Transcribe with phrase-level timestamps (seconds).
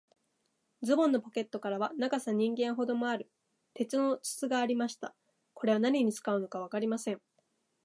[0.81, 3.29] ズボンのポケットからは、長さ人間ほどもある、
[3.75, 5.13] 鉄の筒がありました。
[5.53, 7.21] これは何に使うのかわかりません。